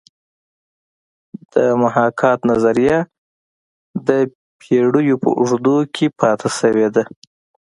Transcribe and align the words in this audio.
د 1.53 1.55
محاکات 1.83 2.39
نظریه 2.51 2.97
د 4.07 4.09
پیړیو 4.59 5.15
په 5.23 5.29
اوږدو 5.39 5.77
کې 5.95 6.05
پاتې 6.19 6.49
شوې 6.59 6.87
ده 6.95 7.03